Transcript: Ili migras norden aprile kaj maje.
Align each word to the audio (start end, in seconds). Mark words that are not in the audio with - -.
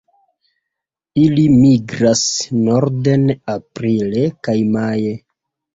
Ili 1.25 1.43
migras 1.57 2.23
norden 2.71 3.31
aprile 3.61 4.27
kaj 4.49 4.61
maje. 4.77 5.19